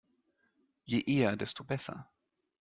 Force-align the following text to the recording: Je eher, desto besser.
Je 0.87 0.97
eher, 1.05 1.35
desto 1.37 1.63
besser. 1.63 1.99